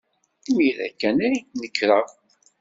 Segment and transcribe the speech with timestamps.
[0.49, 2.07] Imir-a kan ay d-nekreɣ.